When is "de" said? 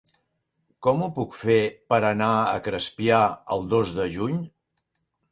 3.99-4.07